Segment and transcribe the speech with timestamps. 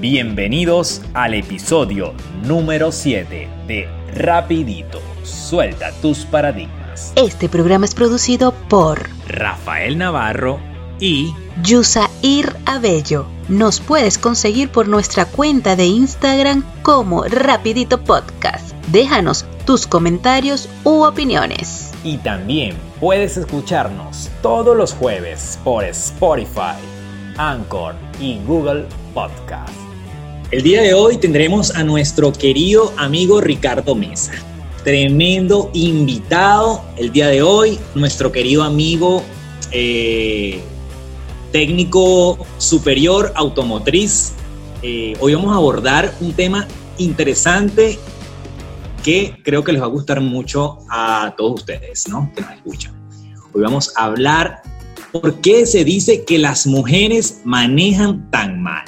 [0.00, 7.12] Bienvenidos al episodio número 7 de Rapidito, suelta tus paradigmas.
[7.14, 10.58] Este programa es producido por Rafael Navarro
[10.98, 13.26] y Yusair Abello.
[13.48, 18.74] Nos puedes conseguir por nuestra cuenta de Instagram como Rapidito Podcast.
[18.88, 21.92] Déjanos tus comentarios u opiniones.
[22.02, 26.76] Y también puedes escucharnos todos los jueves por Spotify,
[27.38, 29.83] Anchor y Google Podcast.
[30.50, 34.32] El día de hoy tendremos a nuestro querido amigo Ricardo Mesa.
[34.84, 39.22] Tremendo invitado el día de hoy, nuestro querido amigo
[39.72, 40.60] eh,
[41.50, 44.34] técnico superior automotriz.
[44.82, 47.98] Eh, hoy vamos a abordar un tema interesante
[49.02, 52.30] que creo que les va a gustar mucho a todos ustedes, ¿no?
[52.34, 52.92] Que nos escuchan.
[53.54, 54.62] Hoy vamos a hablar
[55.10, 58.84] por qué se dice que las mujeres manejan tan mal.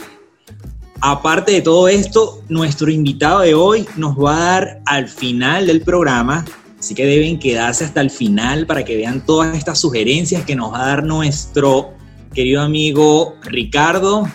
[1.09, 5.81] Aparte de todo esto, nuestro invitado de hoy nos va a dar al final del
[5.83, 6.45] programa,
[6.81, 10.73] así que deben quedarse hasta el final para que vean todas estas sugerencias que nos
[10.73, 11.93] va a dar nuestro
[12.35, 14.29] querido amigo Ricardo.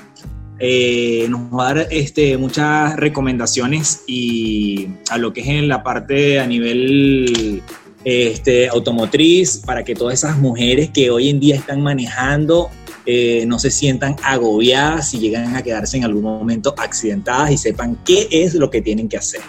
[0.59, 5.83] Eh, nos va a dar este, muchas recomendaciones y a lo que es en la
[5.83, 7.61] parte a nivel
[8.05, 12.69] este, automotriz para que todas esas mujeres que hoy en día están manejando
[13.05, 17.97] eh, no se sientan agobiadas y llegan a quedarse en algún momento accidentadas y sepan
[18.05, 19.41] qué es lo que tienen que hacer.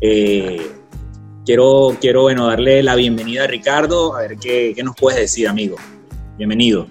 [0.00, 0.60] Eh,
[1.44, 5.48] quiero, quiero bueno, darle la bienvenida a Ricardo, a ver qué, qué nos puedes decir,
[5.48, 5.76] amigo.
[6.36, 6.86] Bienvenido.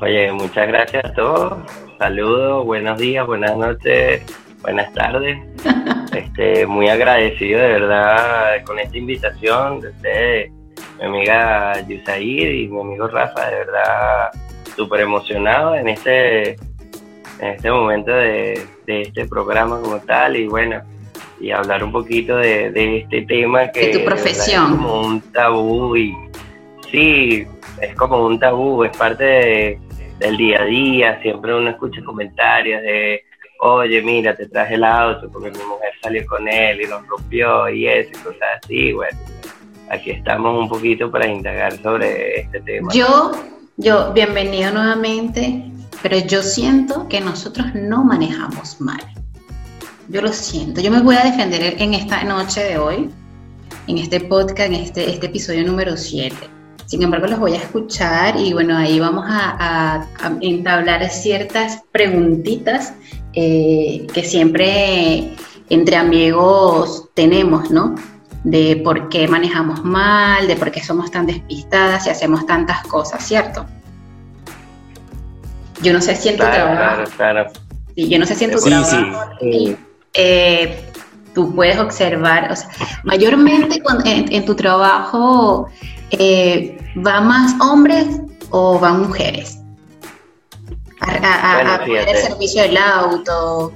[0.00, 1.58] Oye, muchas gracias a todos.
[1.98, 4.22] Saludos, buenos días, buenas noches,
[4.62, 5.38] buenas tardes.
[6.16, 10.52] Este, muy agradecido de verdad con esta invitación de ustedes,
[10.98, 14.30] mi amiga Yusaid y mi amigo Rafa, de verdad
[14.74, 20.36] súper emocionado en este, en este momento de, este programa como tal.
[20.36, 20.82] Y bueno,
[21.40, 24.64] y hablar un poquito de, este tema que tu profesión.
[24.64, 26.16] es como un tabú y
[26.90, 27.46] sí,
[27.80, 29.86] es como un tabú, es parte de
[30.18, 33.22] del día a día, siempre uno escucha comentarios de,
[33.60, 37.68] oye, mira, te traje el auto porque mi mujer salió con él y nos rompió
[37.68, 39.18] y eso y cosas así, bueno,
[39.90, 42.92] aquí estamos un poquito para indagar sobre este tema.
[42.92, 43.32] Yo,
[43.76, 45.64] yo, bienvenido nuevamente,
[46.02, 49.00] pero yo siento que nosotros no manejamos mal.
[50.08, 53.10] Yo lo siento, yo me voy a defender en esta noche de hoy,
[53.88, 58.36] en este podcast, en este, este episodio número 7 sin embargo, los voy a escuchar
[58.38, 60.06] y bueno, ahí vamos a,
[60.40, 62.94] entablar ciertas preguntitas
[63.32, 65.32] eh, que siempre
[65.68, 67.96] entre amigos tenemos, ¿no?
[68.46, 73.26] De por qué manejamos mal, de por qué somos tan despistadas y hacemos tantas cosas,
[73.26, 73.66] ¿cierto?
[75.82, 77.02] Yo no sé si en tu trabajo.
[77.16, 77.50] Claro,
[77.96, 79.30] yo no sé si en tu trabajo.
[79.40, 79.76] Sí.
[80.14, 80.80] Eh,
[81.34, 82.70] tú puedes observar, o sea,
[83.04, 85.68] mayormente en, tu trabajo
[86.10, 88.06] eh, ¿va más hombres
[88.50, 89.58] o van mujeres?
[91.00, 93.72] A, poner el servicio del auto.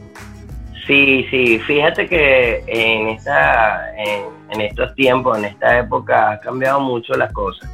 [0.91, 7.15] Sí, sí, fíjate que en, esta, en, estos tiempos, en esta época, ha cambiado mucho
[7.15, 7.71] las cosas.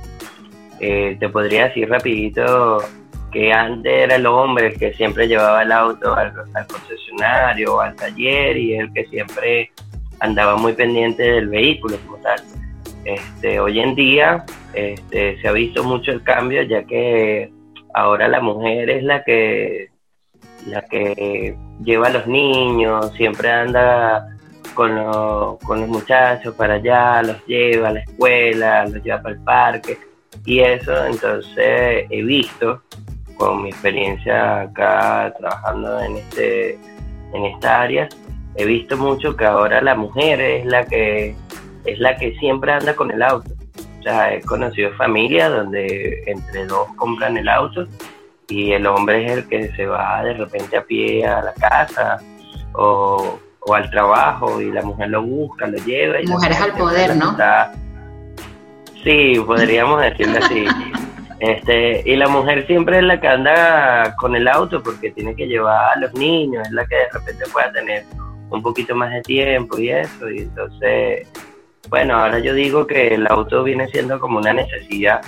[0.81, 2.77] Eh, te podría decir rapidito
[3.33, 6.31] que antes era el hombre el que siempre llevaba el auto al,
[6.67, 9.71] concesionario, al taller y el que siempre
[10.21, 12.39] andaba muy pendiente del vehículo como tal.
[13.07, 14.45] Este, hoy en día
[14.75, 17.51] este, se ha visto mucho el cambio ya que
[17.95, 19.89] ahora la mujer es la que
[20.67, 24.29] la que lleva a los niños, siempre anda
[24.75, 24.91] con,
[25.65, 29.99] con los muchachos para allá, los lleva a la escuela, los lleva para el parque
[30.45, 32.83] y eso entonces he visto
[33.37, 36.79] con mi experiencia acá trabajando en este
[37.33, 38.09] en esta área
[38.57, 41.35] he visto mucho que ahora la mujer es la que
[41.85, 43.51] es la que siempre anda con el auto.
[44.01, 47.87] O sea, he conocido familias donde entre dos compran el auto
[48.49, 52.19] y el hombre es el que se va de repente a pie a la casa
[52.73, 53.39] o,
[53.75, 56.21] al trabajo y la mujer lo busca, lo lleva.
[56.21, 57.37] Y Mujeres al poder, ¿no?
[59.03, 60.67] Sí, podríamos decirlo así.
[61.39, 65.47] Este, y la mujer siempre es la que anda con el auto porque tiene que
[65.47, 68.05] llevar a los niños, es la que de repente pueda tener
[68.49, 71.29] un poquito más de tiempo y eso, y entonces
[71.89, 75.21] bueno, ahora yo digo que el auto viene siendo como una necesidad.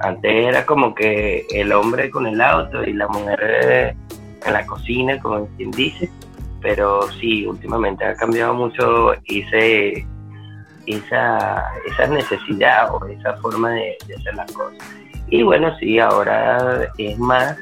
[0.00, 3.96] Antes era como que el hombre con el auto y la mujer
[4.44, 6.10] en la cocina, como quien dice.
[6.60, 10.06] Pero sí, últimamente ha cambiado mucho ese,
[10.86, 14.78] esa, esa necesidad o esa forma de, hacer las cosas.
[15.28, 17.58] Y bueno, sí, ahora es más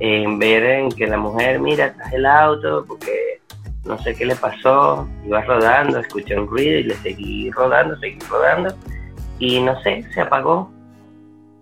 [0.00, 3.40] en ver en que la mujer, mira, estás el auto porque
[3.84, 8.18] no sé qué le pasó, iba rodando, escuché un ruido y le seguí rodando, seguí
[8.28, 8.74] rodando
[9.38, 10.70] y no sé, se apagó.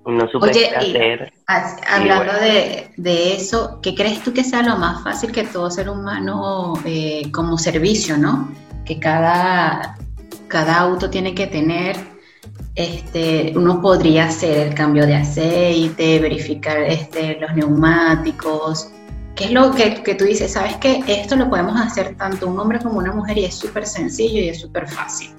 [0.07, 1.33] No supe qué hacer.
[1.89, 5.89] hablando de, de, eso, ¿qué crees tú que sea lo más fácil que todo ser
[5.89, 8.49] humano eh, como servicio, no?
[8.85, 9.99] Que cada,
[10.47, 11.97] cada auto tiene que tener
[12.77, 18.91] este, uno podría hacer el cambio de aceite, verificar este, los neumáticos.
[19.35, 20.53] ¿Qué es lo que, que tú dices?
[20.53, 23.87] ¿Sabes que Esto lo podemos hacer tanto un hombre como una mujer y es súper
[23.87, 25.35] sencillo y es súper fácil.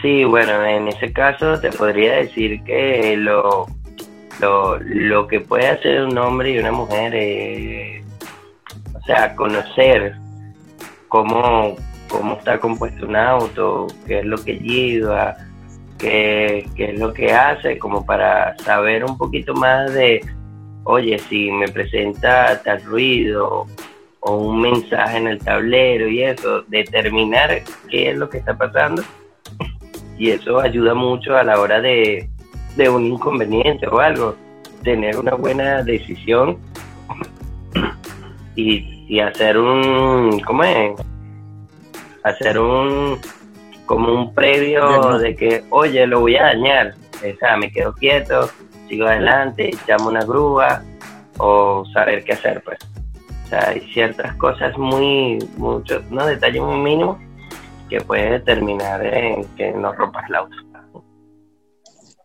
[0.00, 3.66] Sí, bueno, en ese caso te podría decir que lo,
[4.40, 8.04] lo, lo que puede hacer un hombre y una mujer es,
[8.94, 10.14] o sea, conocer
[11.08, 11.76] cómo,
[12.08, 15.36] cómo está compuesto un auto, qué es lo que lleva,
[15.98, 20.20] qué, es lo que hace, como para saber un poquito más de,
[20.84, 23.66] oye, si me presenta tal ruido
[24.20, 29.02] o un mensaje en el tablero y eso, determinar qué es lo que está pasando.
[30.18, 32.28] Y eso ayuda mucho a la hora de,
[32.76, 34.34] de un inconveniente o algo,
[34.82, 36.58] tener una buena decisión
[38.56, 41.00] y, y hacer un, ¿cómo es?
[42.24, 43.18] Hacer un,
[43.86, 46.94] como un previo de que, oye, lo voy a dañar.
[47.16, 48.50] O sea, me quedo quieto,
[48.88, 50.82] sigo adelante, llamo una grúa
[51.38, 52.78] o saber qué hacer, pues.
[53.44, 56.26] O sea, hay ciertas cosas muy, muchos, ¿no?
[56.26, 57.18] Detalles muy mínimos
[57.88, 60.56] que puede determinar en que no rompas la auto.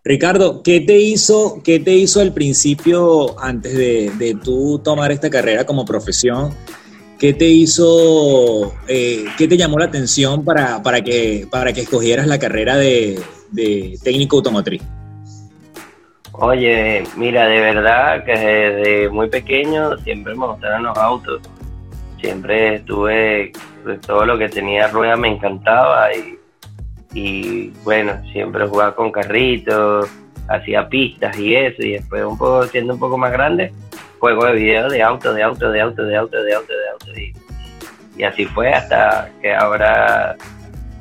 [0.06, 5.30] Ricardo, ¿qué te hizo, qué te hizo al principio, antes de, de tú tomar esta
[5.30, 6.54] carrera como profesión,
[7.24, 12.27] ¿Qué te hizo, eh, qué te llamó la atención para, para, que, para que escogieras
[12.27, 13.18] la carrera de,
[14.04, 14.83] técnico automotriz?
[16.33, 21.42] Oye, mira, de verdad que desde muy pequeño siempre me gustaron los autos.
[22.19, 23.54] Siempre estuve,
[24.06, 26.39] todo lo que tenía rueda me encantaba y,
[27.13, 30.09] y bueno, siempre jugaba con carritos,
[30.47, 33.71] hacía pistas y eso, y después un poco siendo un poco más grande,
[34.19, 37.19] juego de video de auto, de auto, de auto, de auto, de auto, de auto.
[38.18, 40.36] Y, así fue hasta que ahora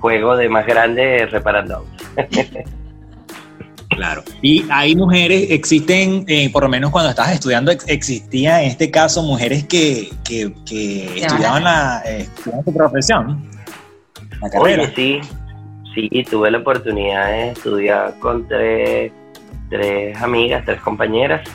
[0.01, 2.09] juego de más grande reparando autos.
[3.97, 4.23] Claro.
[4.41, 9.23] Y hay mujeres, existen, eh, por lo menos cuando estabas estudiando, existía en este caso
[9.23, 13.43] mujeres que, estudiaban, la, eh, su profesión,
[14.41, 14.93] la carrera.
[14.95, 15.21] sí,
[15.95, 19.13] sí, tuve la oportunidad de estudiar con tres,
[19.69, 21.49] tres amigas, tres compañeras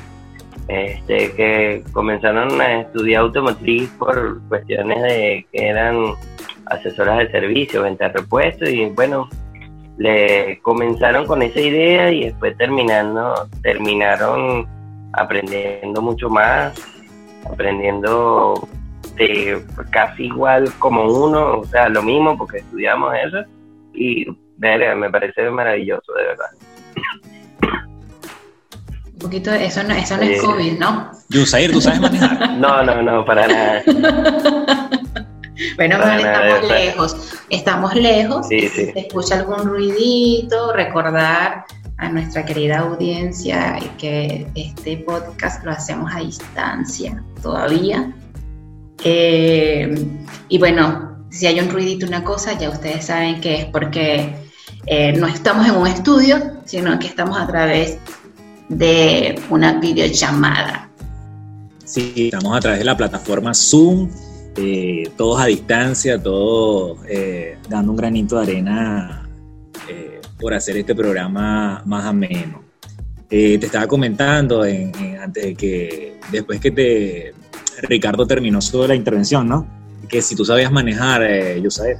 [0.67, 6.13] este, que comenzaron a estudiar automotriz por cuestiones de que eran
[6.65, 9.29] asesoras de servicio, venta de repuestos y bueno,
[9.97, 14.67] le comenzaron con esa idea y después terminando, terminaron
[15.13, 16.79] aprendiendo mucho más,
[17.51, 18.67] aprendiendo
[19.15, 23.43] de casi igual como uno, o sea, lo mismo porque estudiamos eso
[23.93, 24.27] y
[24.57, 26.45] me parece maravilloso, de verdad.
[29.13, 31.11] Un poquito, eso no, eso no es COVID, ¿no?
[31.29, 32.57] Yusair, ¿tú sabes manejar?
[32.57, 33.83] No, no, no, para nada.
[35.75, 38.47] bueno, estamos lejos, estamos lejos.
[38.47, 38.69] Sí, sí.
[38.69, 41.65] Si se escucha algún ruidito, recordar
[41.97, 48.13] a nuestra querida audiencia que este podcast lo hacemos a distancia todavía.
[49.03, 50.07] Eh,
[50.49, 54.35] y bueno, si hay un ruidito, una cosa, ya ustedes saben que es porque
[54.85, 57.97] eh, no estamos en un estudio, sino que estamos a través
[58.69, 60.89] de una videollamada.
[61.83, 64.09] Sí, estamos a través de la plataforma Zoom,
[64.57, 69.29] eh, todos a distancia, todos eh, dando un granito de arena
[69.87, 72.63] eh, por hacer este programa más ameno.
[73.29, 77.33] te estaba comentando antes de que, después que te,
[77.83, 79.67] Ricardo terminó sobre la intervención, ¿no?
[80.09, 81.21] Que si tú sabías manejar,
[81.59, 81.97] yo sé.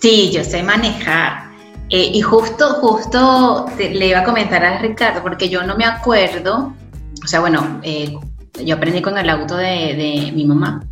[0.00, 1.54] Sí, yo sé manejar.
[1.90, 6.72] Eh, y justo, justo le iba a comentar a Ricardo, porque yo no me acuerdo,
[7.22, 8.14] o sea, bueno, eh,
[8.64, 10.84] yo aprendí con el auto de, mi mamá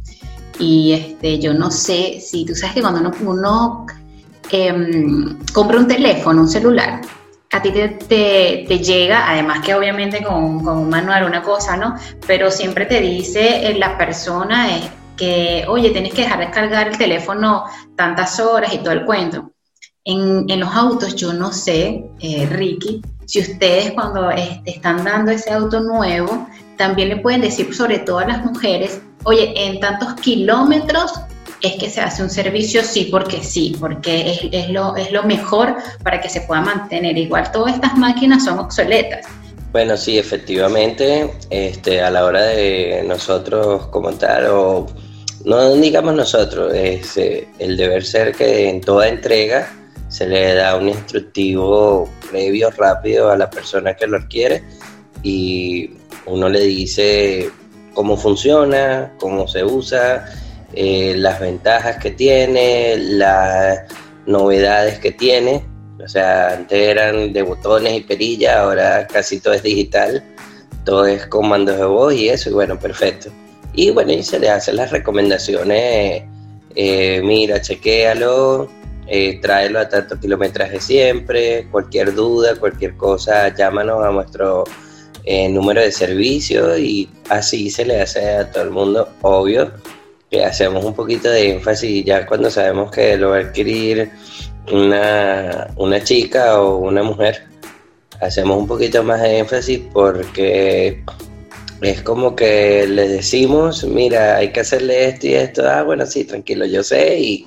[0.58, 3.86] y este, yo no sé si tú sabes que cuando uno,
[4.50, 7.00] em, compra un teléfono, un celular,
[7.52, 11.96] a ti te, llega, además que obviamente con, con, un manual una cosa, ¿no?
[12.26, 14.68] Pero siempre te dice eh, la persona
[15.16, 17.64] que, oye, tienes que dejar de cargar el teléfono
[17.96, 19.52] tantas horas y todo el cuento.
[20.04, 25.52] En, los autos, yo no sé, eh, Ricky, si ustedes cuando este, están dando ese
[25.52, 31.12] auto nuevo, también le pueden decir, sobre todo a las mujeres, oye, en tantos kilómetros
[31.62, 35.76] es que se hace un servicio, sí, porque sí, porque es, lo, es lo mejor
[36.02, 37.16] para que se pueda mantener.
[37.16, 39.24] Igual todas estas máquinas son obsoletas,
[39.70, 44.86] Bueno, sí, efectivamente, este, a la hora de nosotros comentar, o
[45.44, 49.72] no digamos nosotros, es eh, el deber ser que en toda entrega
[50.08, 54.62] se le da un instructivo previo, rápido a la persona que lo adquiere
[55.22, 55.90] y
[56.26, 57.50] uno le dice
[57.94, 60.26] cómo funciona, cómo se usa,
[60.74, 63.80] eh, las ventajas que tiene, las
[64.26, 65.64] novedades que tiene.
[66.02, 70.22] O sea, antes eran de botones y perillas, ahora casi todo es digital,
[70.84, 73.30] todo es comandos de voz y eso, y bueno, perfecto.
[73.74, 76.24] Y bueno, y se le hacen las recomendaciones,
[76.74, 78.68] eh, mira, chequéalo,
[79.06, 84.64] eh, tráelo a tantos kilometraje siempre, cualquier duda, cualquier cosa, llámanos a nuestro
[85.24, 89.72] eh, número de servicio y así se le hace a todo el mundo, obvio,
[90.30, 94.10] que hacemos un poquito de énfasis ya cuando sabemos que lo va a adquirir
[94.72, 97.44] una, una chica o una mujer,
[98.20, 101.04] hacemos un poquito más de énfasis porque
[101.82, 106.24] es como que le decimos, mira, hay que hacerle esto y esto, ah, bueno, sí,
[106.24, 107.46] tranquilo, yo sé, y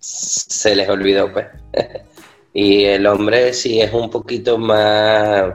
[0.00, 1.46] se les olvidó, pues.
[2.54, 5.54] y el hombre sí es un poquito más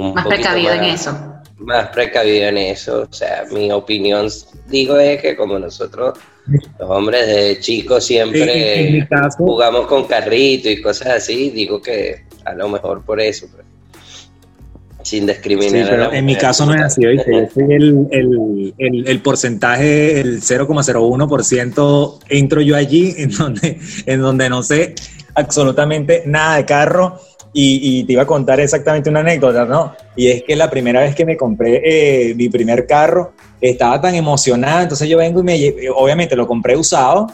[0.00, 1.16] más precavido en eso.
[1.58, 3.06] Más precavido en eso.
[3.10, 4.28] O sea, mi opinión,
[4.68, 6.18] digo, es que como nosotros,
[6.78, 12.68] los hombres de chicos, siempre jugamos con carrito y cosas así, digo que a lo
[12.68, 13.46] mejor por eso.
[13.52, 13.66] Pues,
[15.02, 15.88] sin discriminar.
[15.88, 17.48] pero en mi caso no es así, ¿oíste?
[17.56, 24.62] el, el, el, el, porcentaje, el 0,01% entro yo allí en donde, en donde no
[24.62, 24.94] sé
[25.34, 27.18] absolutamente nada de carro
[27.52, 29.94] y, te iba a contar exactamente una anécdota, ¿no?
[30.16, 34.14] Y es que la primera vez que me compré eh, mi primer carro, estaba tan
[34.14, 37.26] emocionada, entonces yo vengo y me, obviamente lo compré usado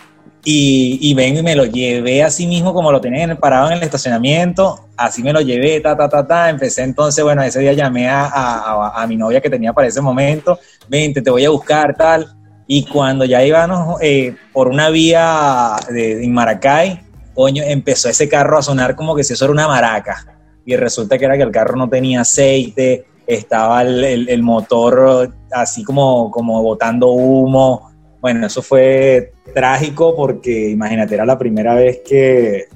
[0.49, 4.89] y, vengo y me lo llevé así mismo como lo tenía parado en el estacionamiento,
[4.97, 8.93] así me lo llevé, ta, ta, ta, ta, empecé entonces, bueno, ese día llamé a,
[8.95, 10.59] a, mi novia que tenía para ese momento,
[10.89, 12.29] vente, te voy a buscar, tal,
[12.69, 17.06] y cuando ya íbamos eh, por una vía de, de Maracay,
[17.37, 20.39] coño, empezó ese carro a sonar como que si eso era una maraca.
[20.65, 26.31] Y resulta que era que el carro no tenía aceite, estaba el, motor así como,
[26.31, 27.93] como botando humo.
[28.21, 32.69] Bueno, eso fue trágico porque imagínate, era la primera vez que,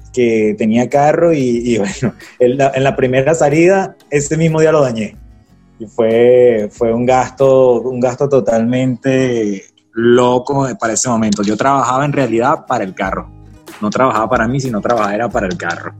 [0.58, 5.16] tenía carro y, bueno, en la, primera salida, ese mismo día lo dañé.
[5.78, 9.64] Y fue, fue un gasto, un gasto totalmente
[9.94, 11.42] loco para ese momento.
[11.42, 13.39] Yo trabajaba en realidad para el carro
[13.80, 15.94] no trabajaba para mí, sino trabajaba era para el carro.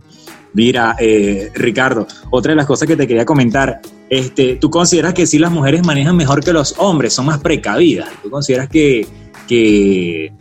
[0.53, 5.27] Mira, eh, Ricardo, otra de las cosas que te quería comentar, este, ¿tú consideras que
[5.27, 8.09] sí las mujeres manejan mejor que los hombres, son más precavidas?
[8.23, 9.07] ¿Tú consideras que,
[9.47, 10.33] que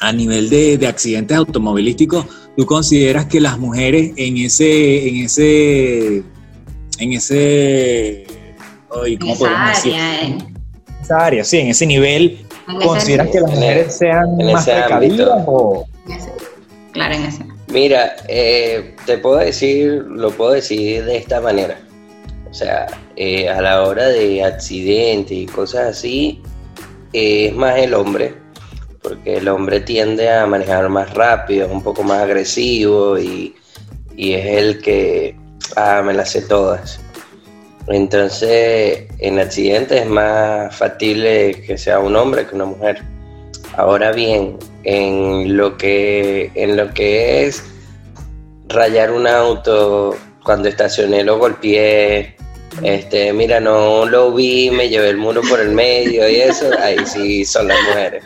[0.00, 6.22] a nivel de, accidentes automovilísticos, tú consideras que las mujeres en ese, en ese,
[6.98, 8.26] en ese,
[8.88, 10.38] ¿cómo podemos área, eh.
[11.00, 12.40] esa área, sí, en ese nivel,
[12.84, 15.86] ¿consideras que las mujeres sean más precavidas o
[17.68, 21.78] Mira, eh, te puedo decir, lo puedo decir de esta manera.
[22.50, 22.86] O sea,
[23.16, 26.42] eh, a la hora de accidentes y cosas así,
[27.12, 28.34] es más el hombre,
[29.02, 33.54] porque el hombre tiende a manejar más rápido, es un poco más agresivo y,
[34.16, 35.36] es el que,
[35.76, 37.00] ah, me las sé todas.
[37.86, 43.02] Entonces, en accidentes es más factible que sea un hombre que una mujer.
[43.78, 47.62] Ahora bien, en lo que, en lo que es
[48.66, 52.34] rayar un auto, cuando estacioné lo golpeé,
[52.82, 56.98] este, mira, no lo vi, me llevé el muro por el medio y eso, ahí
[57.06, 58.24] sí son las mujeres.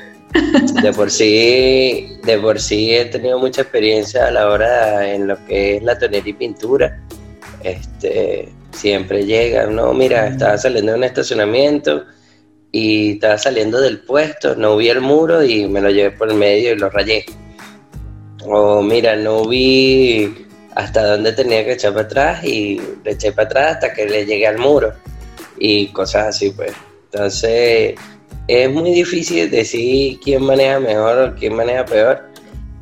[0.82, 5.36] De por sí, de por sí he tenido mucha experiencia a la hora en lo
[5.44, 6.98] que es la tonería y pintura.
[7.62, 12.06] Este, siempre llegan, no, mira, estaba saliendo de un estacionamiento,
[12.72, 16.36] y estaba saliendo del puesto, no vi el muro y me lo llevé por el
[16.36, 17.26] medio y lo rayé.
[18.44, 23.46] O mira, no vi hasta dónde tenía que echar para atrás y le eché para
[23.46, 24.92] atrás hasta que le llegué al muro
[25.58, 26.72] y cosas así pues.
[27.12, 27.94] Entonces
[28.48, 32.32] es muy difícil decir quién maneja mejor o quién maneja peor.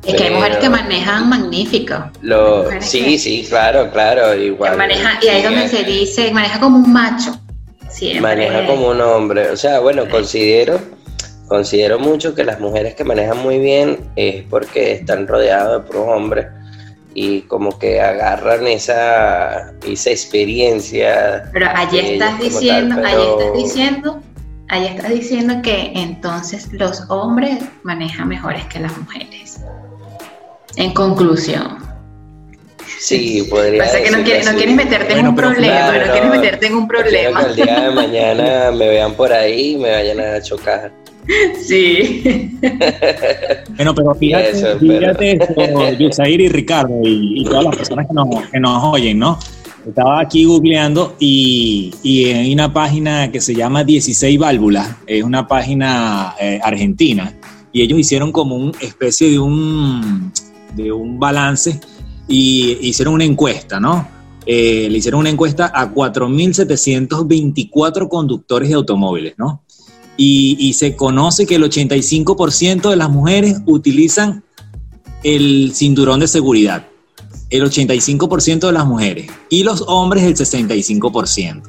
[0.05, 2.09] Es que hay mujeres que manejan magnífico.
[2.21, 4.75] Lo, sí, sí, claro, claro, igual.
[4.75, 7.39] Maneja, y ahí es donde se dice, maneja como un macho.
[8.21, 9.49] Maneja como un hombre.
[9.49, 10.79] O sea, bueno, considero,
[11.47, 16.07] considero mucho que las mujeres que manejan muy bien es porque están rodeadas de puros
[16.07, 16.47] hombres
[17.13, 21.49] y como que agarran esa, esa experiencia.
[21.51, 24.21] Pero allí estás diciendo, allí estás diciendo,
[24.69, 29.59] allí estás diciendo que entonces los hombres manejan mejores que las mujeres.
[30.77, 31.90] En conclusión.
[32.99, 36.67] Sí, podría Pasa que no, quieres, no quieres meterte en un problema, no, quieres meterte
[36.67, 37.43] en un problema.
[37.43, 40.91] Que el día de mañana me vean por ahí y me vayan a chocar.
[41.61, 42.51] Sí.
[43.75, 48.59] bueno, pero fíjate, eso, fíjate Yusair y Ricardo y, todas las personas que nos, que
[48.59, 49.37] nos oyen, ¿no?
[49.87, 55.47] Estaba aquí googleando y, y, hay una página que se llama 16 válvulas, es una
[55.47, 57.33] página eh, argentina,
[57.71, 60.31] y ellos hicieron como una especie de un,
[60.75, 61.79] de un balance
[62.27, 64.07] y hicieron una encuesta, ¿no?
[64.45, 69.63] Eh, le hicieron una encuesta a 4.724 conductores de automóviles, ¿no?
[70.17, 74.43] Y, y se conoce que el 85% de las mujeres utilizan
[75.23, 76.87] el cinturón de seguridad
[77.51, 81.61] el 85% de las mujeres y los hombres el 65%.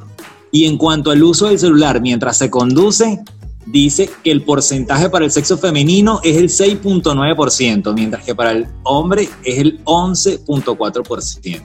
[0.52, 3.20] Y en cuanto al uso del celular mientras se conduce,
[3.66, 8.66] dice que el porcentaje para el sexo femenino es el 6.9%, mientras que para el
[8.82, 11.60] hombre es el 11.4%.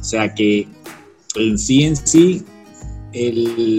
[0.00, 0.68] O sea que
[1.36, 2.44] en sí en sí,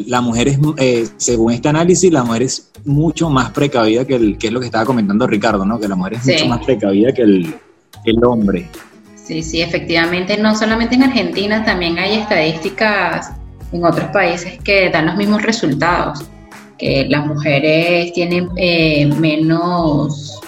[0.07, 4.37] la mujer es, eh, según este análisis, la mujer es mucho más precavida que, el,
[4.37, 5.79] que es lo que estaba comentando Ricardo, ¿no?
[5.79, 7.55] Que la mujer es mucho más precavida que el,
[8.03, 8.69] que el hombre.
[9.15, 13.31] Sí, sí, efectivamente, no solamente en Argentina, también hay estadísticas
[13.71, 16.25] en otros países que dan los mismos resultados,
[17.09, 20.39] las mujeres tienen eh, menos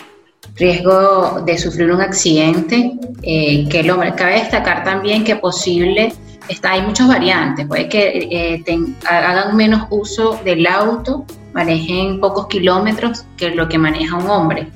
[0.55, 4.13] riesgo de sufrir un accidente eh, que el hombre.
[4.15, 6.13] Cabe destacar también que posible,
[6.47, 8.63] está, hay muchas variantes, puede que eh,
[9.09, 14.67] hagan menos uso del auto, manejen pocos kilómetros que lo que maneja un hombre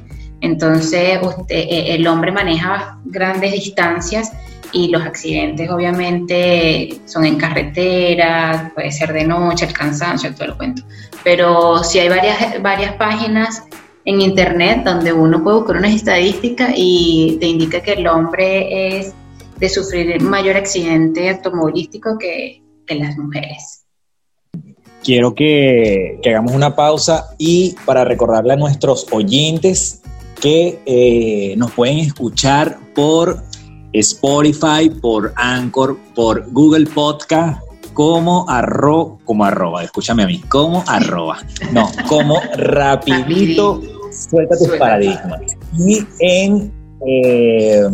[0.41, 4.31] entonces, eh, el hombre maneja grandes distancias
[4.71, 10.57] y los accidentes obviamente son en carretera, puede ser de noche, el cansancio, todo el
[10.57, 10.83] cuento.
[11.23, 13.63] Pero sí hay varias, varias páginas
[14.05, 19.13] en internet donde uno puede buscar unas estadísticas y te indica que el hombre es
[19.57, 23.85] de sufrir mayor accidente automovilístico que, que las mujeres.
[25.03, 30.01] Quiero que, hagamos una pausa y para recordarle a nuestros oyentes
[30.41, 33.43] que eh, nos pueden escuchar por
[33.93, 37.61] Spotify, por Anchor, por Google Podcast,
[37.93, 41.39] como arro, como arroba, escúchame a mí, como arroba,
[41.73, 45.41] no, como rapidito, suelta tus paradigmas.
[45.77, 46.71] Y en,
[47.05, 47.87] eh,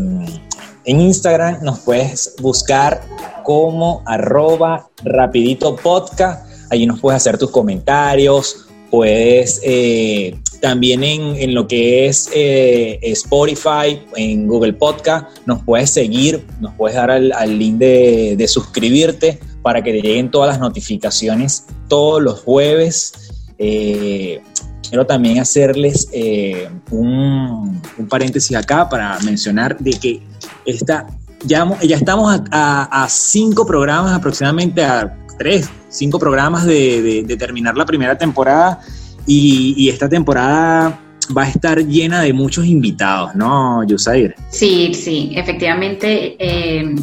[0.86, 3.02] en Instagram nos puedes buscar
[3.44, 8.65] como arroba rapidito podcast, allí nos puedes hacer tus comentarios,
[8.96, 16.48] puedes eh, también en, lo que es eh, Spotify, en Google Podcast, nos puedes seguir,
[16.62, 22.24] nos puedes dar al, link de, suscribirte para que te lleguen todas las notificaciones todos
[22.24, 23.34] los jueves.
[23.58, 24.42] Eh,
[24.88, 30.24] quiero también hacerles eh, un, paréntesis acá para mencionar de que
[30.66, 31.06] esta,
[31.44, 38.18] ya, ya estamos a, cinco programas, aproximadamente a tres, cinco programas de terminar la primera
[38.18, 38.82] temporada
[39.28, 41.00] y, esta temporada
[41.36, 44.36] va a estar llena de muchos invitados, ¿no, Yusair?
[44.50, 46.36] Sí, sí, efectivamente.
[46.40, 46.96] Eh,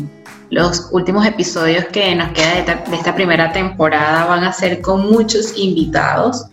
[0.50, 5.58] los últimos episodios que nos queda de, esta primera temporada van a ser con muchos
[5.58, 6.46] invitados.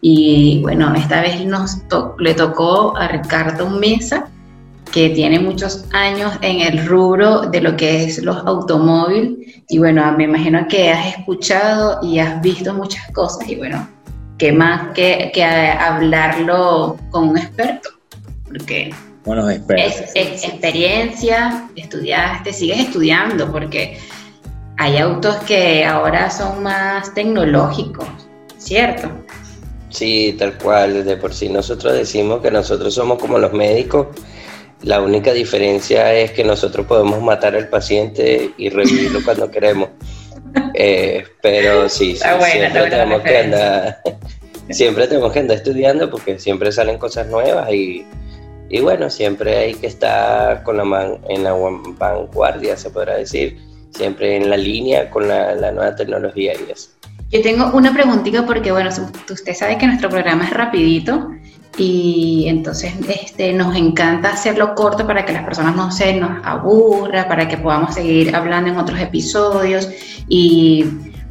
[0.00, 1.78] Y bueno, esta vez nos
[2.18, 4.28] le tocó a Ricardo Mesa,
[4.94, 9.62] que tiene muchos años en el rubro de lo que es los automóviles.
[9.68, 13.48] Y bueno, me imagino que has escuchado y has visto muchas cosas.
[13.48, 13.88] Y bueno,
[14.38, 17.88] que más que, que hablarlo con un experto,
[18.46, 23.98] porque bueno, es, experiencia, estudiaste, sigues estudiando, porque
[24.76, 28.06] hay autos que ahora son más tecnológicos,
[28.58, 29.08] ¿cierto?
[29.88, 34.06] Sí, tal cual, de por sí nosotros decimos que nosotros somos como los médicos,
[34.84, 39.88] la única diferencia es que nosotros podemos matar al paciente y revivirlo cuando queremos.
[40.74, 43.98] Eh, pero sí, siempre tenemos que andar,
[44.70, 48.04] siempre tenemos que andar estudiando porque siempre salen cosas nuevas y,
[48.68, 53.58] y bueno, siempre hay que estar con la man, en la vanguardia, se podrá decir,
[53.90, 56.90] siempre en la línea con la, la nueva tecnología y eso.
[57.30, 61.30] Yo tengo una preguntita porque, bueno, usted sabe que nuestro programa es rapidito
[61.76, 67.26] y entonces este, nos encanta hacerlo corto para que las personas no se nos aburra,
[67.28, 69.88] para que podamos seguir hablando en otros episodios.
[70.28, 70.86] Y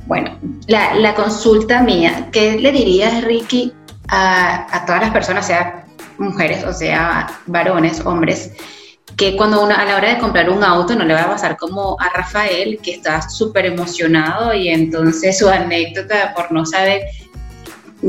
[0.06, 0.32] bueno,
[0.68, 3.74] la, consulta mía, ¿qué le dirías, Ricky,
[4.10, 5.86] a, todas las personas, sea
[6.18, 8.52] mujeres o sea varones, hombres,
[9.18, 11.58] que cuando uno a la hora de comprar un auto no le va a pasar
[11.58, 17.02] como a Rafael, que está súper emocionado y entonces su anécdota por no saber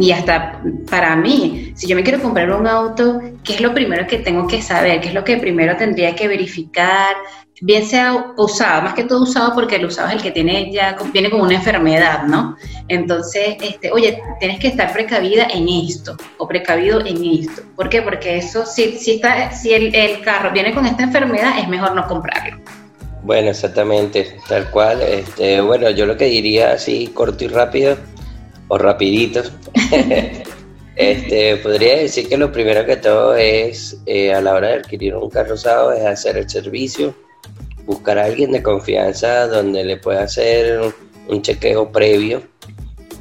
[0.01, 4.07] y hasta para mí, si yo me quiero comprar un auto, ¿qué es lo primero
[4.07, 5.01] que tengo que saber?
[5.01, 7.15] ¿Qué es lo que primero tendría que verificar?
[7.61, 10.97] Bien sea usado, más que todo usado porque el usado es el que tiene ya,
[11.13, 12.57] viene con una enfermedad, ¿no?
[12.89, 17.63] Entonces, este, oye, tienes que estar precavida en esto o precavido en esto.
[17.77, 18.03] ¿Por qué?
[18.03, 22.07] Porque eso, si, si, está, si el, carro viene con esta enfermedad, es mejor no
[22.09, 22.59] comprarlo.
[23.23, 25.01] Bueno, exactamente, tal cual.
[25.03, 27.97] Este, bueno, yo lo que diría así corto y rápido
[28.75, 29.41] o rapidito.
[30.97, 35.15] este, podría decir que lo primero que todo es, eh, a la hora de adquirir
[35.15, 37.15] un carro usado, es hacer el servicio,
[37.87, 40.81] buscar a alguien de confianza donde le pueda hacer
[41.29, 42.43] un chequeo previo,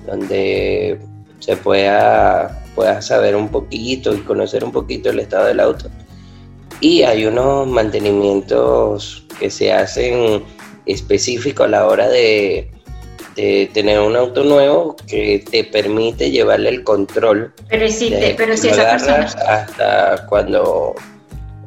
[0.08, 1.00] donde
[1.39, 5.89] se pueda, pueda saber un poquito y conocer un poquito el estado del auto.
[6.82, 10.44] Y hay unos mantenimientos que se hacen
[10.86, 12.72] específicos a la hora de,
[13.36, 17.54] de tener un auto nuevo que te permite llevarle el control.
[17.69, 19.26] Pero si, pero si esa persona...
[19.48, 20.96] Hasta cuando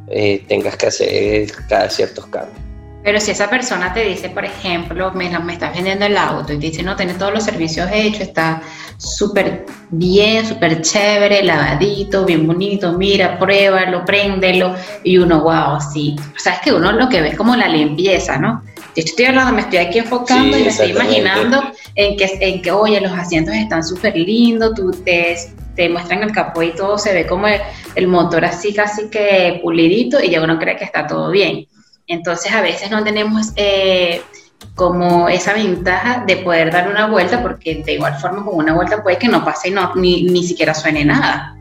[0.08, 2.66] eh, tengas que hacer cada ciertos cambios.
[3.06, 6.58] Pero si esa persona te dice, por ejemplo, me, me estás vendiendo el auto y
[6.58, 8.60] te dice, no, tiene todos los servicios hechos, está
[8.96, 14.74] súper bien, súper chévere, lavadito, bien bonito, mira, pruébalo, préndelo,
[15.04, 16.16] y uno, wow, sí.
[16.34, 18.64] O sea, es que uno lo que ve es como la limpieza, ¿no?
[18.96, 21.62] Yo estoy hablando, me estoy aquí enfocando y me estoy imaginando
[21.94, 25.36] en que, en que, oye, los asientos están súper lindos, tú te,
[25.74, 30.22] te muestran el capó y todo se ve como el, motor así casi que pulidito
[30.22, 31.66] y yo uno cree que está todo bien.
[32.06, 34.22] Entonces a veces no tenemos eh,
[34.74, 39.02] como esa ventaja de poder dar una vuelta porque de igual forma con una vuelta
[39.02, 41.54] puede que no pase y no, ni, ni siquiera suene nada.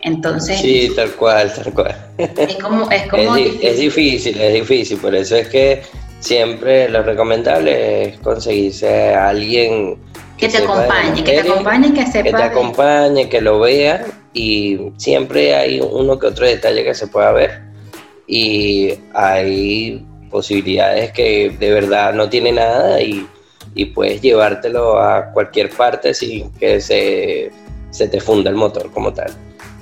[0.00, 0.60] Entonces...
[0.60, 1.96] Sí, tal cual, tal cual.
[2.18, 2.90] Es como...
[2.90, 5.82] Es, como es difícil, es difícil, por eso es que
[6.22, 9.98] siempre lo recomendable es conseguirse a alguien
[10.38, 12.24] que, te acompañe, que te acompañe, que sepa.
[12.24, 17.08] Que te acompañe, que lo vea y siempre hay uno que otro detalle que se
[17.08, 17.60] pueda ver
[18.26, 23.26] y hay posibilidades que de verdad no tiene nada y,
[23.94, 27.50] puedes llevártelo a cualquier parte sin que se,
[27.90, 29.32] se te funda el motor como tal.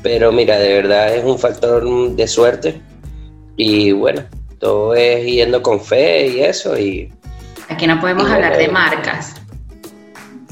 [0.03, 2.81] Pero mira, de verdad es un factor de suerte
[3.57, 4.23] y bueno,
[4.61, 6.79] todo es yendo con fe y eso.
[6.79, 7.11] y
[7.69, 9.35] Aquí no podemos hablar de marcas.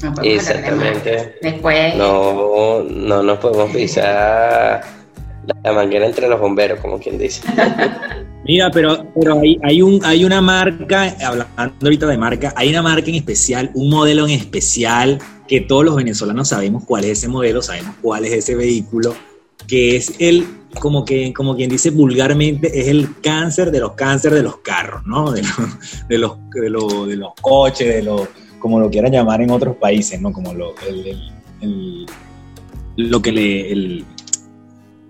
[0.02, 1.36] No exactamente.
[1.42, 1.94] Después.
[1.96, 4.82] No, no nos podemos pisar
[5.62, 7.42] la manguera entre los bomberos, como quien dice.
[8.44, 12.82] Mira, pero, pero hay, hay, un, hay una marca, hablando ahorita de marca, hay una
[12.82, 17.28] marca en especial, un modelo en especial, que todos los venezolanos sabemos cuál es ese
[17.28, 19.14] modelo, sabemos cuál es ese vehículo,
[19.66, 20.46] que es el
[20.80, 25.02] como que como quien dice vulgarmente es el cáncer de los cánceres de los carros,
[25.06, 25.32] ¿no?
[25.32, 25.56] De los,
[26.08, 29.76] de los, de los, de los coches, de los como lo quieran llamar en otros
[29.76, 30.32] países, ¿no?
[30.32, 32.06] Como lo, el,
[32.96, 34.04] lo que le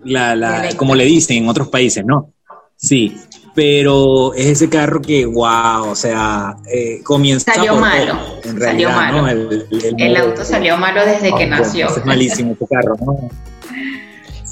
[0.04, 2.32] la, la, como le dicen en otros países, ¿no?
[2.76, 3.16] Sí,
[3.54, 7.52] pero es ese carro que, wow, o sea, eh, comienza.
[7.52, 8.16] Salió malo.
[8.44, 9.50] en realidad, salió malo.
[9.98, 11.88] El, auto salió malo desde que nació.
[11.88, 13.28] Es malísimo ese carro, ¿no?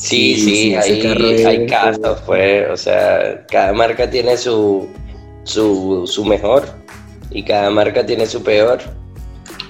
[0.06, 4.88] Sí, sí, hay, casos, pues, o sea, cada marca tiene su,
[5.42, 6.64] su, mejor
[7.32, 8.78] y cada marca tiene su peor,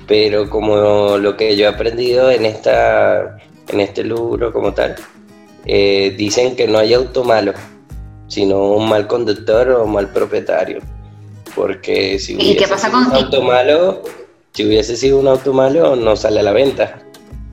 [0.07, 4.97] pero como lo que yo he aprendido en, esta, en este libro como tal,
[5.65, 7.55] eh, dicen que no hay auto malo,
[8.29, 10.81] sino un mal conductor o un mal propietario,
[11.55, 14.03] porque si hubiese sido un auto malo,
[14.53, 16.99] si hubiese sido un auto malo, no sale a la venta.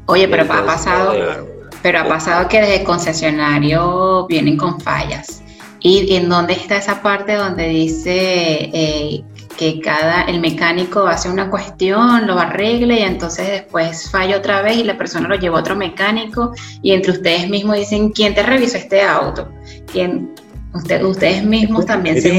[0.08, 1.14] Oye, pero ha pasado...
[1.14, 1.53] Eh,
[1.84, 5.44] pero ha pasado que desde el concesionario vienen con fallas.
[5.82, 9.24] ¿Y en dónde está esa parte donde dice eh,
[9.58, 14.78] que cada el mecánico hace una cuestión, lo arregle y entonces después falla otra vez
[14.78, 18.44] y la persona lo lleva a otro mecánico y entre ustedes mismos dicen quién te
[18.44, 19.50] revisó este auto,
[19.92, 20.34] quién
[20.74, 22.32] usted, ustedes mismos también se,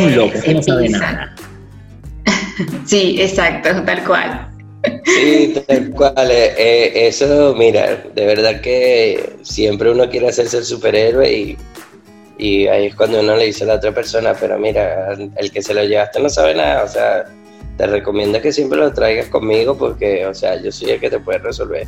[2.87, 4.54] sí, exacto, tal cual.
[5.05, 6.31] Sí, tal cual.
[6.31, 11.59] Eh, eh, eso, mira, de verdad que siempre uno quiere hacerse el superhéroe y,
[12.39, 15.63] y ahí es cuando uno le dice a la otra persona, pero mira, el que
[15.63, 17.25] se lo llevaste no sabe nada, o sea,
[17.77, 21.21] te recomiendo que siempre lo traigas conmigo porque, o sea, yo soy el que te
[21.21, 21.87] puede resolver.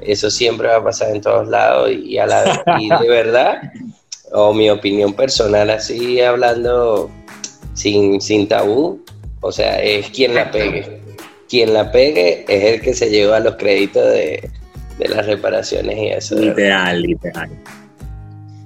[0.00, 3.62] Eso siempre va a pasar en todos lados y, a la y de verdad,
[4.32, 7.10] o mi opinión personal así hablando
[7.74, 9.02] sin, sin tabú,
[9.40, 11.01] o sea, es quien la pegue
[11.52, 14.48] quien la pegue es el que se lleva los créditos de,
[15.00, 16.34] las reparaciones y eso.
[16.36, 17.50] Literal, literal.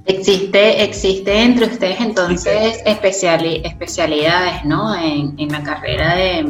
[0.05, 4.94] Existe, existe entre ustedes entonces especialidades, ¿no?
[4.94, 6.46] En, la carrera de,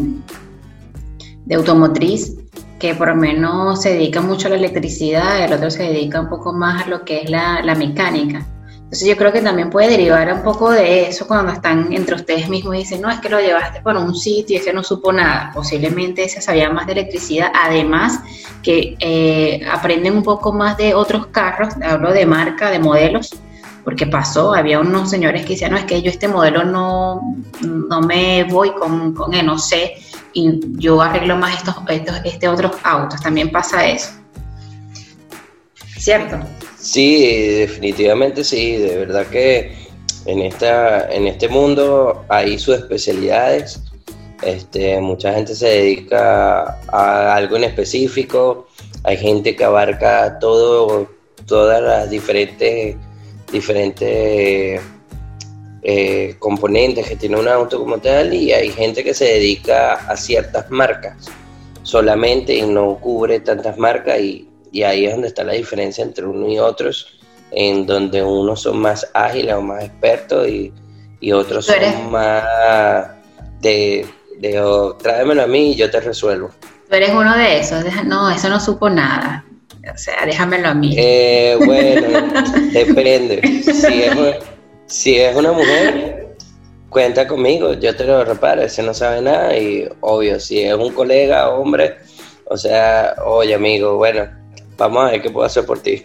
[1.46, 2.36] de automotriz.
[2.78, 6.28] que por lo menos se dedica mucho a la electricidad, el otro se dedica un
[6.28, 8.46] poco más a lo que es la, la mecánica.
[8.86, 12.48] Entonces yo creo que también puede derivar un poco de eso cuando están entre ustedes
[12.48, 15.12] mismos y dicen, no, es que lo llevaste por un sitio y ese no supo
[15.12, 15.50] nada.
[15.52, 18.20] Posiblemente ese sabía más de electricidad, además
[18.62, 23.34] que eh, aprenden un poco más de otros carros, hablo de marca, de modelos,
[23.82, 28.00] porque pasó, había unos señores que decían, no, es que yo este modelo no, no
[28.02, 29.94] me voy con, con él, no sé,
[30.32, 34.12] y yo arreglo más estos, estos este otros autos, también pasa eso.
[35.98, 36.38] ¿Cierto?
[36.86, 39.72] Sí, definitivamente sí, de verdad que
[40.24, 43.82] en, esta, en este mundo hay sus especialidades,
[44.42, 48.68] este, mucha gente se dedica a algo en específico,
[49.02, 51.08] hay gente que abarca todo,
[51.44, 52.94] todas las diferentes,
[53.50, 54.80] diferentes
[55.82, 60.16] eh, componentes que tiene un auto como tal y hay gente que se dedica a
[60.16, 61.16] ciertas marcas
[61.82, 66.26] solamente y no cubre tantas marcas y y ahí es donde está la diferencia entre
[66.26, 67.18] uno y otros,
[67.50, 70.70] en donde unos son más ágiles o más expertos y,
[71.32, 73.08] otros son más
[73.60, 74.06] de,
[74.38, 76.50] de oh, tráemelo a mí y yo te resuelvo.
[76.90, 79.46] Tú eres uno de esos, no, eso no supo nada.
[79.92, 80.94] O sea, déjamelo a mí.
[80.98, 83.40] Eh, bueno, depende.
[83.62, 84.14] Si es,
[84.84, 86.36] si es una mujer,
[86.90, 90.92] cuenta conmigo, yo te lo reparo, ese no sabe nada y obvio, si es un
[90.92, 91.96] colega, hombre,
[92.44, 94.28] o sea, oye amigo, bueno,
[94.76, 96.04] vamos a ver qué puedo hacer por ti.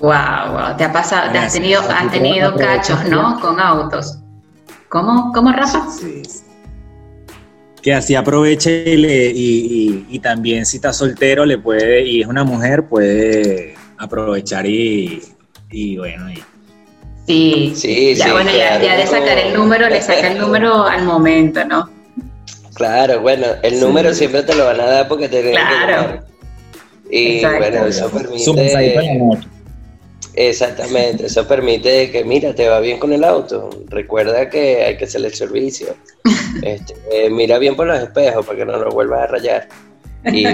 [0.00, 3.40] Wow, wow, te ha pasado, te has tenido, has tenido cachos, ¿no?
[3.40, 4.18] Con autos.
[4.88, 5.90] ¿Cómo, cómo Rafa?
[5.90, 6.22] Sí.
[7.82, 12.86] Que así aproveche y, y, también si está soltero le puede, y es una mujer,
[12.86, 15.22] puede aprovechar y,
[15.70, 16.42] y bueno, y,
[17.28, 21.04] Sí, sí, ya, Bueno, ya, ya, de sacar el número, le saca el número al
[21.04, 21.90] momento, ¿no?
[22.74, 26.24] Claro, bueno, el número siempre te lo van a dar porque te Claro.
[27.10, 29.48] Y bueno, eso permite...
[30.34, 33.70] Exactamente, eso permite que, mira, te va bien con el auto.
[33.86, 35.94] Recuerda que hay que hacer el servicio.
[36.62, 39.68] Este, eh, mira bien por los espejos para que no lo vuelvas a rayar.
[40.24, 40.44] Y,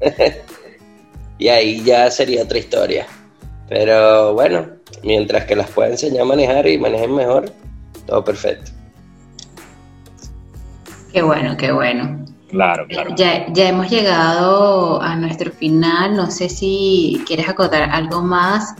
[1.38, 3.06] y ahí ya sería otra historia.
[3.68, 4.66] Pero bueno,
[5.02, 7.50] mientras que las pueda enseñar a manejar y manejen mejor,
[8.06, 8.72] todo perfecto.
[11.12, 12.25] Qué bueno, qué bueno.
[12.50, 13.14] Claro, claro.
[13.16, 16.16] Ya, ya hemos llegado a nuestro final.
[16.16, 18.74] No sé si quieres acotar algo más,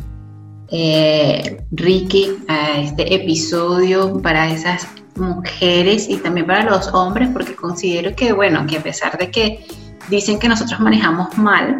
[0.69, 8.15] eh, Ricky, a este episodio para esas mujeres y también para los hombres, porque considero
[8.15, 9.67] que, bueno, que a pesar de que
[10.09, 11.79] dicen que nosotros manejamos mal,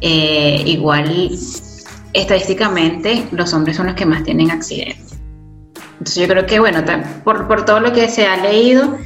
[0.00, 1.30] eh, igual
[2.12, 5.18] estadísticamente los hombres son los que más tienen accidentes.
[5.92, 6.82] Entonces yo creo que, bueno,
[7.24, 8.98] por, por todo lo que se ha leído,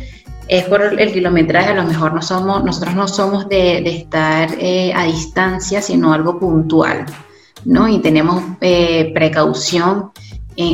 [0.48, 5.82] es por el kilometraje, a lo mejor nosotros no somos de, estar eh, a distancia,
[5.82, 7.04] sino algo puntual,
[7.64, 7.88] ¿no?
[7.88, 10.12] Y tenemos eh, precaución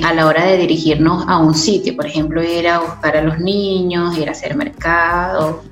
[0.04, 3.40] a la hora de dirigirnos a un sitio, por ejemplo, ir a buscar a los
[3.40, 5.62] niños, ir a hacer mercado,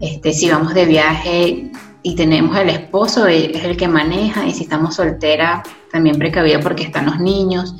[0.00, 1.70] este, si vamos de viaje
[2.02, 6.82] y tenemos el esposo, es el que maneja, y si estamos soltera, también precavida porque
[6.82, 7.76] están los niños,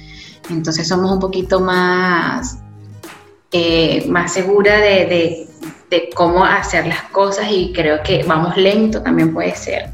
[0.49, 2.59] entonces somos un poquito más,
[3.53, 5.47] eh, más segura de
[6.15, 9.91] cómo hacer las cosas y creo que vamos lento también puede ser.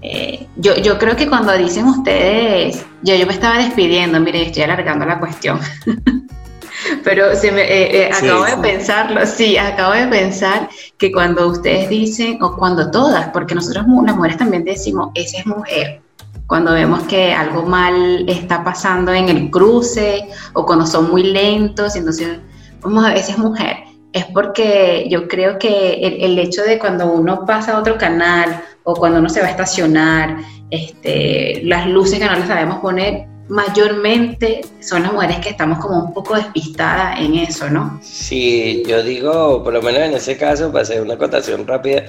[0.00, 4.62] Eh, yo, yo creo que cuando dicen ustedes, yo, yo me estaba despidiendo, mire, estoy
[4.62, 5.58] alargando la cuestión,
[7.04, 11.88] pero se me, eh, eh, acabo de pensarlo, sí, acabo de pensar que cuando ustedes
[11.88, 16.00] dicen, o cuando todas, porque nosotros las mujeres también decimos, esa es mujer,
[16.46, 21.96] cuando vemos que algo mal está pasando en el cruce o cuando son muy lentos,
[21.96, 22.38] entonces
[22.80, 27.12] vamos a ver, esa es mujer es porque yo creo que el, hecho de cuando
[27.12, 30.38] uno pasa a otro canal o cuando uno se va a estacionar,
[30.70, 36.04] este, las luces que no las sabemos poner, mayormente son las mujeres que estamos como
[36.06, 37.98] un poco despistadas en eso, ¿no?
[38.02, 42.04] Sí, yo digo, por lo menos en ese caso, para hacer una acotación rápida,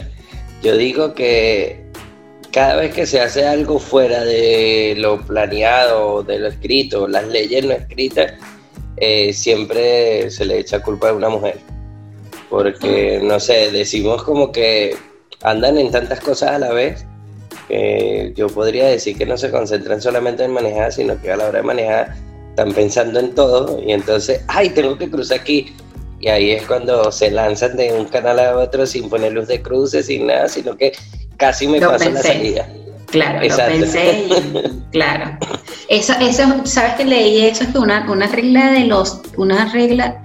[0.62, 1.86] yo digo que
[2.52, 7.66] cada vez que se hace algo fuera de lo planeado, de lo escrito, las leyes
[7.66, 8.34] no escritas,
[8.98, 11.60] eh, siempre se le echa culpa a una mujer
[12.50, 14.96] porque, no sé, decimos como que
[15.44, 17.06] andan en tantas cosas a la vez
[17.68, 21.48] que yo podría decir que no se concentran solamente en manejar, sino que a la
[21.48, 22.16] hora de manejar
[22.50, 25.74] están pensando en todo y entonces, ay, tengo que cruzar aquí.
[26.20, 29.62] Y ahí es cuando se lanzan de un canal a otro sin poner luz de
[29.62, 30.92] cruces, sin nada, sino que
[31.38, 32.68] casi me paso la salida.
[33.06, 34.28] Claro, lo pensé
[34.92, 35.38] claro.
[35.88, 37.64] Eso, eso, ¿sabes que leí eso?
[37.64, 40.22] Es que una, una regla de los, una regla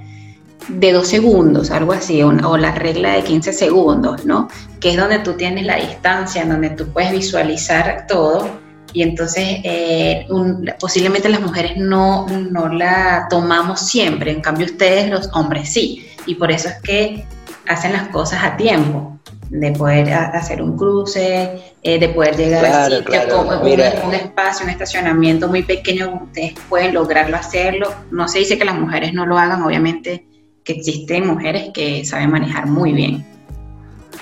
[0.68, 4.48] de dos segundos, algo así, o, o, la regla de 15 segundos, ¿no?
[4.81, 10.27] Que es donde tú tienes la distancia, donde tú puedes visualizar todo y entonces eh,
[10.79, 16.37] posiblemente las mujeres no, no la tomamos siempre, en cambio ustedes los hombres sí, y
[16.37, 17.27] por eso es que
[17.66, 19.18] hacen las cosas a tiempo,
[19.50, 24.70] de poder hacer un cruce, eh, de poder llegar a sitio con un, espacio, un
[24.70, 27.92] estacionamiento muy pequeño, ustedes pueden lograrlo hacerlo.
[28.11, 30.27] No se dice que las mujeres no lo hagan, obviamente
[30.64, 33.24] que existen mujeres que saben manejar muy bien.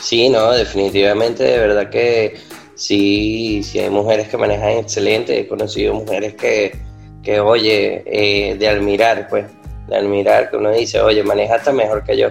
[0.00, 2.34] Sí, no, definitivamente, de verdad que
[2.74, 6.76] sí, sí hay mujeres que manejan excelente, he conocido mujeres que,
[7.22, 9.46] que oye, eh, de admirar, pues,
[9.88, 12.28] de admirar, que uno dice, oye, maneja hasta mejor que yo.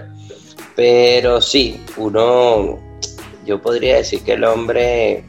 [0.76, 2.78] Pero sí, uno,
[3.46, 5.24] yo podría decir que el hombre,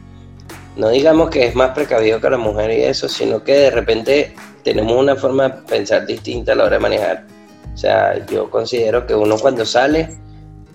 [0.76, 4.34] no digamos que es más precavido que la mujer y eso, sino que de repente
[4.62, 7.33] tenemos una forma de pensar distinta a la hora de manejar.
[7.74, 10.08] O sea, yo considero que uno cuando sale,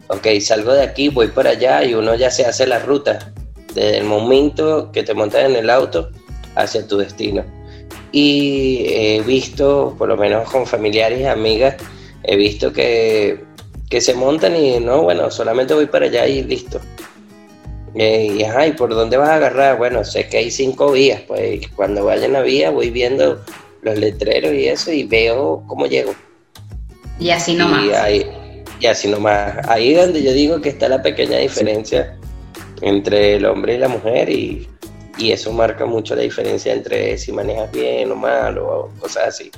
[0.09, 3.31] ok, salgo de aquí, voy por allá y uno ya se hace la ruta
[3.73, 6.09] desde el momento que te montas en el auto
[6.55, 7.45] hacia tu destino.
[8.12, 11.75] Y he visto, por lo menos con familiares y amigas,
[12.23, 13.47] he visto que,
[13.99, 16.79] se montan y no, bueno, solamente voy para allá y listo.
[17.95, 19.77] Eh, y ajá, ¿y por dónde vas a agarrar?
[19.77, 23.43] Bueno, sé que hay cinco vías, pues cuando vaya en la vía voy viendo
[23.81, 26.13] los letreros y eso y veo cómo llego.
[27.19, 27.86] Y así nomás.
[28.12, 28.25] Y,
[28.79, 29.67] y así nomás.
[29.67, 32.17] Ahí es donde yo digo que está la pequeña diferencia
[32.82, 34.67] entre el hombre y la mujer y,
[35.19, 39.51] eso marca mucho la diferencia entre si manejas bien o mal o cosas así.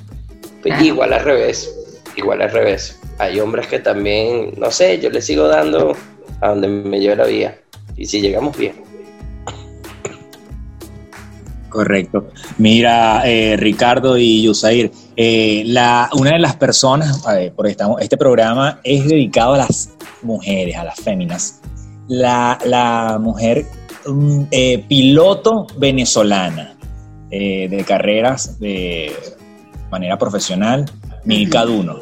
[0.63, 1.71] Pues igual al revés,
[2.15, 2.99] igual al revés.
[3.19, 5.95] Hay hombres que también, no sé, yo les sigo dando
[6.39, 7.59] a donde me lleve la vía
[7.95, 8.73] y si llegamos bien.
[11.71, 12.27] Correcto.
[12.57, 17.23] Mira, eh, Ricardo y Yusair, eh, la, una de las personas,
[17.55, 19.89] porque estamos, este programa es dedicado a las
[20.21, 21.61] mujeres, a las féminas
[22.07, 23.65] la, mujer
[24.51, 26.75] eh, piloto venezolana
[27.29, 29.13] de carreras de
[29.89, 30.85] manera profesional,
[31.23, 31.99] Milka Duno.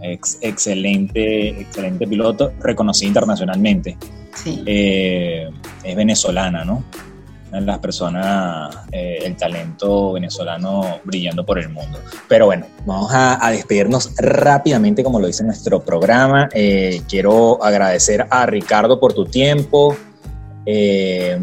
[0.00, 3.96] excelente, excelente piloto, reconocida internacionalmente.
[4.46, 5.48] Eh,
[5.82, 6.84] es venezolana, ¿no?
[7.50, 11.98] Las personas, eh, el talento venezolano brillando por el mundo.
[12.28, 16.48] Pero bueno, vamos a, despedirnos rápidamente como lo dice nuestro programa.
[16.52, 19.96] Eh, quiero agradecer a Ricardo por tu tiempo.
[20.66, 21.38] Eh,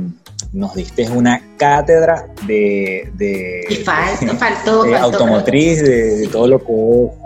[0.54, 3.84] nos diste una cátedra de, de,
[4.38, 7.26] faltó, automotriz, de, todo lo que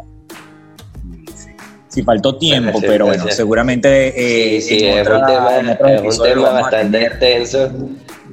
[1.89, 4.13] Sí, faltó tiempo, pero bueno, seguramente...
[4.15, 7.71] sí, sí, es, un tema, es un tema bastante extenso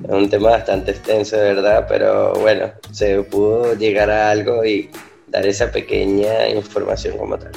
[0.07, 4.89] es un tema bastante extenso, de verdad, pero bueno, se pudo llegar a algo y
[5.27, 7.51] dar esa pequeña información como tal.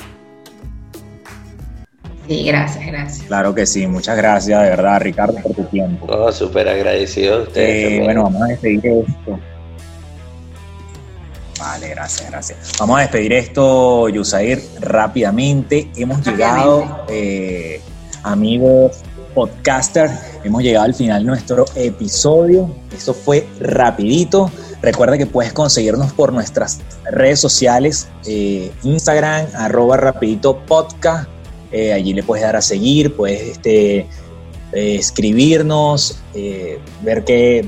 [2.28, 3.28] Sí, gracias, gracias.
[3.28, 6.08] Claro que sí, muchas gracias de verdad, Ricardo, por tu tiempo.
[6.08, 7.94] No, súper agradecido a ustedes.
[7.94, 9.40] Eh, bueno, vamos a despedir esto.
[11.60, 12.72] Vale, gracias, gracias.
[12.80, 15.90] Vamos a despedir esto, Yusair, rápidamente.
[15.96, 17.82] Hemos llegado, eh,
[18.24, 20.10] amigos podcaster.
[20.44, 22.70] Hemos llegado al final de nuestro episodio.
[22.96, 24.52] Esto fue rapidito.
[24.82, 26.80] Recuerda que puedes conseguirnos por nuestras
[27.12, 31.30] redes sociales, eh, Instagram, arroba rapidito podcast.
[31.72, 34.08] Eh, allí le puedes dar a seguir, puedes este, eh,
[34.74, 36.20] escribirnos,
[37.04, 37.66] ver qué,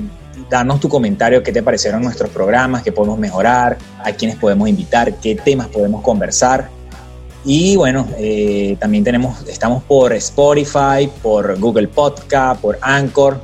[0.50, 5.16] darnos tu comentario, qué te parecieron nuestros programas, qué podemos mejorar, a quiénes podemos invitar,
[5.16, 6.70] qué temas podemos conversar.
[7.44, 13.40] Y bueno, eh, también tenemos, estamos por Spotify, por Google Podcast, por Anchor.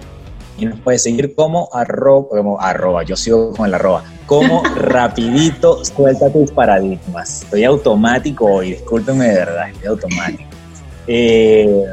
[0.60, 5.84] Y nos puede seguir como arroba, como arroba, yo sigo con el arroba, como rapidito
[5.86, 7.44] suelta tus paradigmas.
[7.44, 10.50] Estoy automático hoy, discúlpenme de verdad, estoy automático.
[11.06, 11.86] Eh,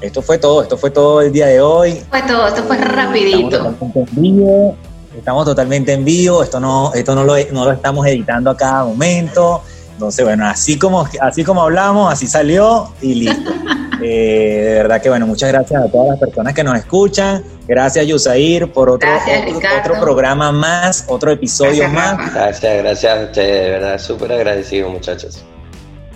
[0.00, 2.02] esto fue todo, esto fue todo el día de hoy.
[2.08, 3.74] Fue todo, esto fue rapidito.
[3.76, 4.76] Estamos totalmente en vivo,
[5.16, 8.84] estamos totalmente en vivo esto no, esto no lo, no lo estamos editando a cada
[8.84, 13.52] momento entonces, bueno, así como, así como hablamos, así salió y listo.
[14.04, 17.44] Eh, de verdad que, bueno, muchas gracias a todas las personas que nos escuchan.
[17.68, 19.08] Gracias, Yusair, por otro,
[19.80, 22.34] otro, programa más, otro episodio más.
[22.34, 25.44] Gracias, gracias a ustedes, de verdad, súper agradecido, muchachos.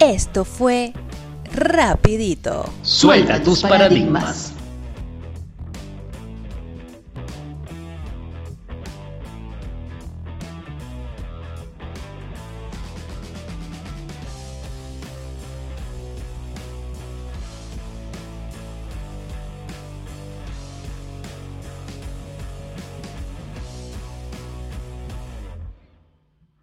[0.00, 0.92] Esto fue
[1.54, 2.64] Rapidito.
[2.82, 4.52] Suelta tus paradigmas.